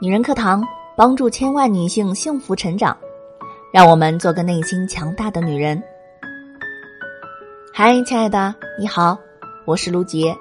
[0.00, 0.62] 女人课堂
[0.96, 2.96] 帮助千万女性幸福成长，
[3.72, 5.82] 让我们做个内心强大的女人。
[7.72, 9.18] 嗨，亲爱的，你好，
[9.64, 10.36] 我是卢杰，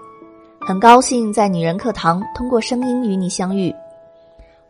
[0.62, 3.74] 很高兴在女人课堂通过声音与你相遇。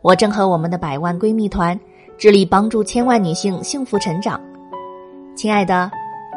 [0.00, 1.78] 我正和我们的百万闺蜜团
[2.16, 4.40] 致力帮助千万女性幸福成长。
[5.36, 5.90] 亲爱的，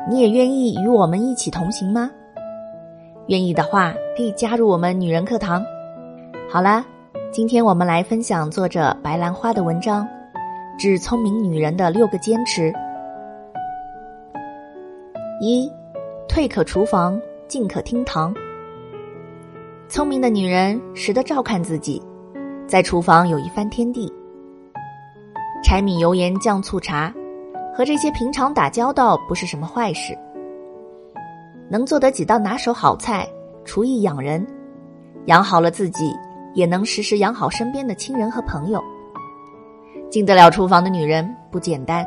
[0.10, 2.10] 你也愿意与我们一起同行吗？
[3.28, 5.65] 愿意的话，可以加入我们女人课堂。
[6.50, 6.86] 好啦。
[7.29, 10.06] 今天我们来分享作者白兰花的文章，
[10.79, 12.71] 《致聪明女人的六个坚持》。
[15.42, 15.70] 一，
[16.28, 18.34] 退可厨房，进可厅堂。
[19.89, 22.01] 聪明的女人识得照看自己，
[22.65, 24.12] 在厨房有一番天地。
[25.62, 27.14] 柴米油盐酱醋茶，
[27.77, 30.17] 和这些平常打交道不是什么坏事。
[31.69, 33.30] 能做得几道拿手好菜，
[33.66, 34.44] 厨艺养人，
[35.25, 36.11] 养好了自己。
[36.56, 38.84] 也能时时养好身边的亲人和朋友。
[40.09, 42.03] 进得了厨房的女人不简单，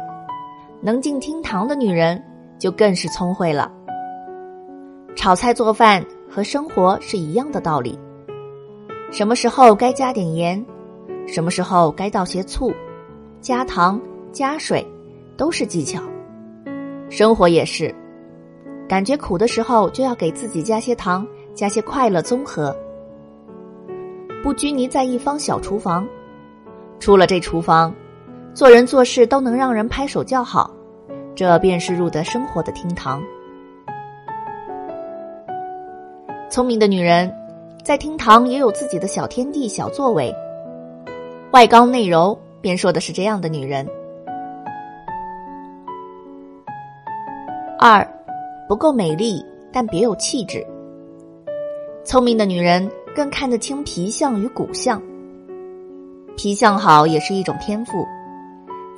[0.81, 2.21] 能进厅堂的女人
[2.59, 3.71] 就更是聪慧了。
[5.15, 7.97] 炒菜做饭和生活是一样的道理，
[9.13, 10.67] 什么时候该加点盐，
[11.29, 12.73] 什么时候该倒些醋，
[13.41, 14.01] 加糖
[14.33, 14.85] 加水，
[15.41, 16.03] 都是技巧。
[17.09, 17.95] 生活也是，
[18.87, 22.77] 感觉苦的时候就要给自己加些糖，加些快乐综合。
[24.43, 26.07] 不拘泥在一方小厨房，
[26.99, 27.95] 出了这厨房，
[28.53, 30.71] 做人做事都能让人拍手叫好，
[31.35, 33.23] 这便是入得生活的厅堂。
[36.51, 37.35] 聪明的女人，
[37.83, 40.35] 在厅堂也有自己的小天地、小作为，
[41.53, 43.89] 外刚内柔，便说的是这样的女人。
[47.81, 48.07] 二，
[48.69, 49.43] 不够美丽，
[49.73, 50.67] 但别有气质。
[52.05, 52.89] 聪明的女人。
[53.13, 55.03] 更看得清皮相与骨相，
[56.37, 58.07] 皮相好也是一种天赋。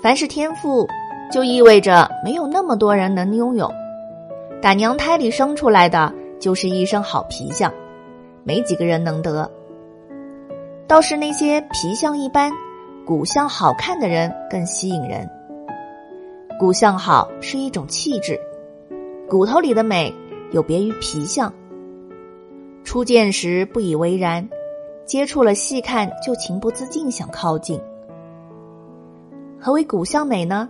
[0.02, 0.86] 凡是天赋，
[1.30, 3.72] 就意味着没有那么多人能拥有。
[4.60, 7.72] 打娘胎里生出来的就是一身好皮相，
[8.44, 9.50] 没几个人能得。
[10.86, 12.52] 倒是那些皮相一般、
[13.06, 15.26] 骨相好看的人更吸引人。
[16.60, 18.38] 骨相好是一种气质，
[19.32, 20.14] 骨头里的美
[20.50, 21.50] 有别于皮相。
[22.84, 24.46] 初见时不以为然，
[25.06, 27.80] 接触了细看就情不自禁想靠近。
[29.58, 30.68] 何为骨相美呢？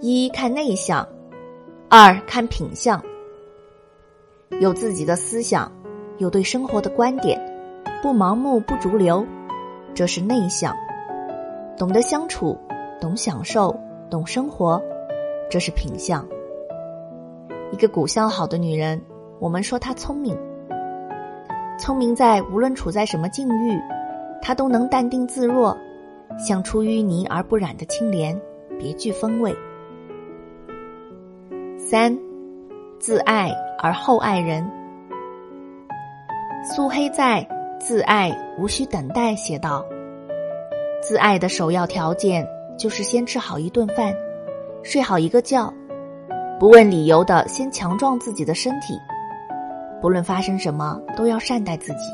[0.00, 1.06] 一看内相，
[1.90, 2.98] 二看品相。
[4.58, 5.70] 有自己的思想，
[6.16, 7.38] 有对生活的观点，
[8.02, 9.26] 不盲目不逐流，
[9.92, 10.72] 这是内向；
[11.76, 12.58] 懂得相处，
[12.98, 14.82] 懂享受，懂生活，
[15.50, 16.26] 这是品相。
[17.72, 19.00] 一个骨相好的女人，
[19.40, 20.38] 我们说她聪明。
[21.78, 23.80] 聪明在无论处在什么境遇，
[24.42, 25.76] 她都能淡定自若，
[26.38, 28.38] 像出淤泥而不染的青莲，
[28.78, 29.56] 别具风味。
[31.78, 32.16] 三，
[33.00, 34.70] 自爱而后爱人。
[36.62, 37.42] 苏黑在
[37.80, 39.84] 《自爱无需等待》写道
[41.02, 42.46] ：“自爱的首要条件
[42.78, 44.14] 就是先吃好一顿饭，
[44.82, 45.72] 睡好一个觉，
[46.62, 48.96] 不问理由的先强壮自己的身体。”
[50.00, 52.04] 不论发生什么，都要善待自己，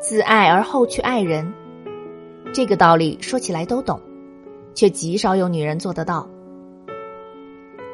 [0.00, 1.52] 自爱而后去爱人。
[2.54, 4.00] 这个道理说起来都懂，
[4.74, 6.24] 却极少有女人做得到。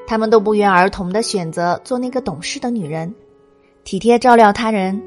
[0.06, 3.14] 她们都不约而同的选择做那个懂事的女人，
[3.84, 5.02] 体贴照料他人，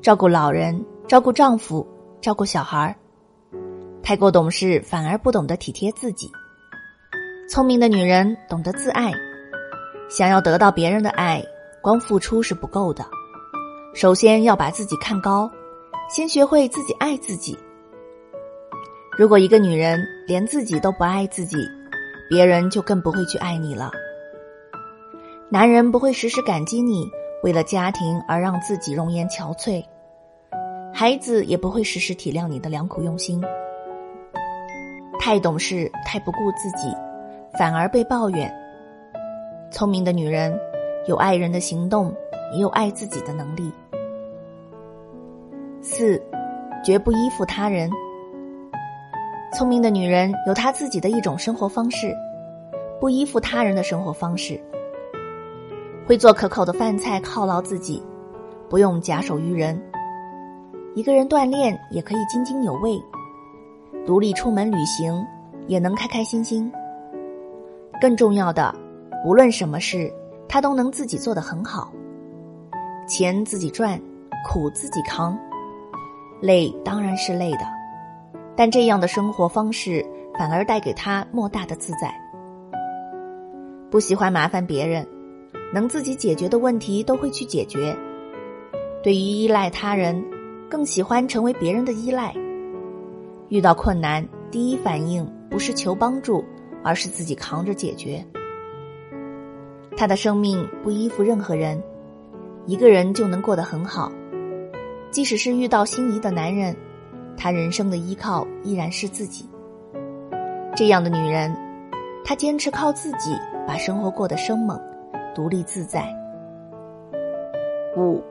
[0.00, 1.84] 照顾老人，照顾丈夫，
[2.20, 2.94] 照顾小孩儿。
[4.04, 6.30] 太过懂事，反而不懂得体贴自己。
[7.48, 9.12] 聪明的女人懂得自爱，
[10.10, 11.42] 想要得到别人的爱。
[11.80, 13.06] 光付出是不够的，
[13.94, 15.48] 首先要把自己看高，
[16.10, 17.56] 先学会自己爱自己。
[19.16, 21.56] 如果一个女人连自己都不爱自己，
[22.28, 23.92] 别人就更不会去爱你了。
[25.48, 27.08] 男人不会时时感激你
[27.44, 29.84] 为了家庭而让自己容颜憔悴，
[30.92, 33.40] 孩子也不会时时体谅你的良苦用心。
[35.20, 36.92] 太懂事、太不顾自己，
[37.58, 38.52] 反而被抱怨。
[39.70, 40.58] 聪明的女人。
[41.08, 42.12] 有爱人的行动，
[42.52, 43.70] 也有爱自己的能力。
[45.80, 46.20] 四，
[46.84, 47.88] 绝不依附他人。
[49.52, 52.12] 聪明的女人有她自己的一种生活方式，
[52.98, 54.60] 不依附他人的生活方式。
[56.04, 58.02] 会做可口的饭菜犒劳自己，
[58.68, 59.80] 不用假手于人。
[60.96, 63.00] 一个人锻炼也可以津津有味，
[64.04, 65.24] 独立出门旅行
[65.68, 66.68] 也能开开心心。
[68.00, 68.74] 更重要的，
[69.24, 70.12] 无论什么事。
[70.48, 71.92] 他都能自己做得很好，
[73.08, 74.00] 钱自己赚，
[74.48, 75.36] 苦自己扛，
[76.40, 77.66] 累当然是累的，
[78.54, 80.06] 但这样的生活方式
[80.38, 82.14] 反而带给他莫大的自在。
[83.90, 85.04] 不喜欢麻烦别人，
[85.74, 87.94] 能自己解决的问题都会去解决。
[89.02, 90.24] 对于依赖他人，
[90.70, 92.32] 更喜欢成为别人的依赖。
[93.48, 96.44] 遇到困难，第一反应不是求帮助，
[96.86, 98.24] 而是自己扛着解决。
[99.96, 101.82] 他的生命不依附任何人，
[102.64, 104.12] 一个人就能过得很好。
[105.10, 106.76] 即使是遇到心仪的男人，
[107.36, 109.48] 他人生的依靠依然是自己。
[110.76, 111.52] 这样的女人，
[112.24, 113.36] 她坚持靠自己
[113.66, 114.80] 把生活过得生猛、
[115.34, 116.06] 独立自在。
[117.96, 118.22] 五，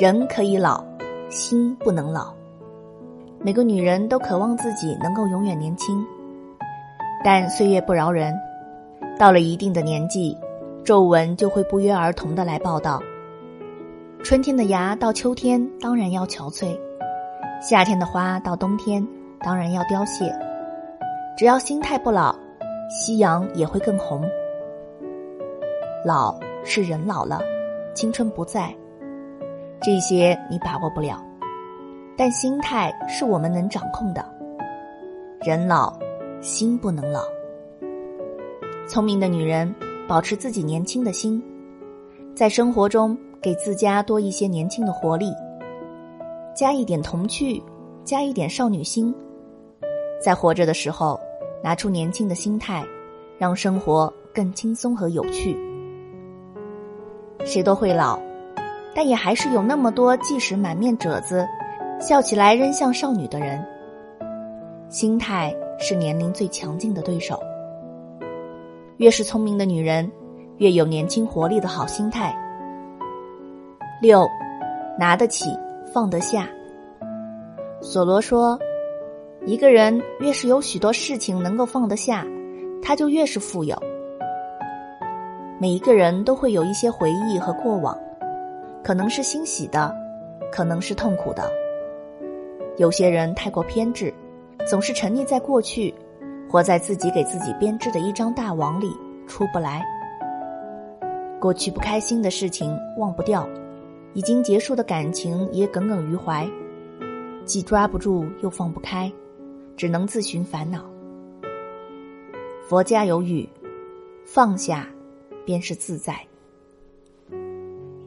[0.00, 0.84] 人可以老，
[1.28, 2.34] 心不能老。
[3.38, 6.04] 每个女人都渴望自己能够永远年轻，
[7.24, 8.38] 但岁月不饶人，
[9.18, 10.38] 到了一定的年纪。
[10.84, 13.02] 皱纹就会不约而同的来报道。
[14.22, 16.78] 春天的芽到秋天当然要憔悴，
[17.58, 19.02] 夏天的花到冬天
[19.40, 20.30] 当然要凋谢。
[21.38, 22.36] 只要心态不老，
[22.90, 24.22] 夕阳也会更红。
[26.04, 27.40] 老是人老了，
[27.94, 28.74] 青春不在，
[29.80, 31.18] 这些你把握不了，
[32.14, 34.22] 但心态是我们能掌控的。
[35.40, 35.98] 人老，
[36.44, 37.22] 心不能老。
[38.86, 39.74] 聪明的女人。
[40.06, 41.42] 保持自己年轻的心，
[42.34, 45.32] 在生活中给自家多一些年轻的活力，
[46.54, 47.62] 加一点童趣，
[48.04, 49.14] 加一点少女心。
[50.20, 51.18] 在活着的时候，
[51.62, 52.84] 拿出年轻的心态，
[53.38, 55.56] 让生活更轻松和有趣。
[57.46, 58.20] 谁都会老，
[58.94, 61.46] 但也还是有那么多即使满面褶子，
[61.98, 63.64] 笑起来仍像少女的人。
[64.90, 67.38] 心态是年龄最强劲的对手。
[68.98, 70.10] 越是聪明的女人，
[70.58, 72.34] 越有年轻活力的好心态。
[74.00, 74.28] 六，
[74.98, 75.50] 拿得起，
[75.92, 76.48] 放得下。
[77.80, 78.58] 索罗说
[79.46, 82.26] ：“一个人越是有许多事情能够放得下，
[82.82, 83.76] 他就越是富有。”
[85.60, 87.96] 每一个人都会有一些回忆和过往，
[88.82, 89.94] 可能是欣喜的，
[90.52, 91.50] 可能是痛苦的。
[92.76, 94.12] 有些人太过偏执，
[94.66, 95.94] 总是沉溺在过去。
[96.46, 98.96] 活在自己给自己编织的一张大网里
[99.26, 99.84] 出不来。
[101.40, 103.48] 过去不开心的事情忘不掉，
[104.12, 106.48] 已经结束的感情也耿耿于怀，
[107.44, 109.12] 既抓不住又放不开，
[109.76, 110.84] 只能自寻烦恼。
[112.68, 113.48] 佛家有语
[114.24, 114.86] ：“放下，
[115.44, 116.16] 便是自在。”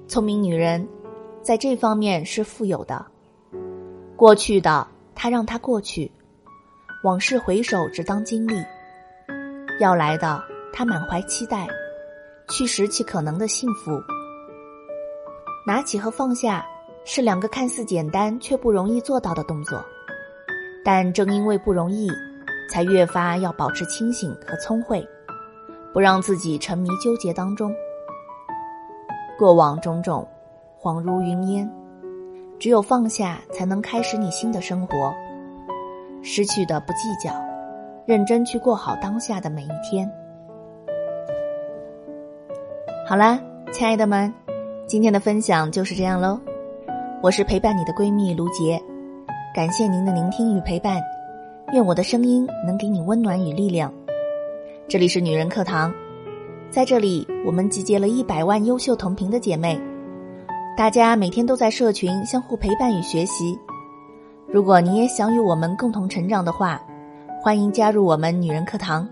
[0.08, 0.88] 聪明女人
[1.42, 3.06] 在这方面是富有的。
[4.16, 6.10] 过去的，她让它过去。
[7.04, 8.56] 往事回首，只当经历；
[9.80, 11.68] 要来的，他满怀期待；
[12.50, 14.02] 去时其可能的幸福。
[15.66, 16.66] 拿起和放下
[17.06, 19.86] 是两个看似简单却不容易做到的动作，
[20.84, 22.10] 但正因为不容易，
[22.68, 25.08] 才越发要保持清醒和聪慧，
[25.94, 27.72] 不让自己沉迷纠结当中。
[29.38, 30.28] 过往种种，
[30.82, 31.72] 恍如云烟，
[32.58, 35.14] 只有放下，才能开始你新的生活。
[36.22, 37.34] 失去的不计较，
[38.06, 40.10] 认真去过好当下的每一天。
[43.08, 43.40] 好啦，
[43.72, 44.34] 亲爱的们，
[44.86, 46.40] 今天的分享就是这样喽。
[47.24, 48.82] 我是陪伴你的闺蜜卢杰，
[49.56, 51.02] 感谢您的聆听与陪伴，
[51.72, 53.92] 愿我的声音能给你温暖与力量。
[54.88, 55.94] 这里是女人课堂，
[56.70, 59.80] 在这里我们集结了一百万优秀同频的姐妹，
[60.76, 63.58] 大家每天都在社群相互陪伴与学习。
[64.50, 66.82] 如果你也想与我们共同成长的话，
[67.42, 69.08] 欢迎加入我们女人课堂，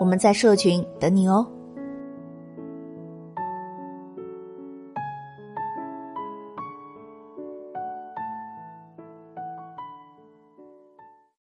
[0.00, 1.46] 我们在社群等你哦。